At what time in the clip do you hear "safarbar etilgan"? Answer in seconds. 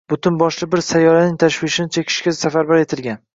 2.39-3.23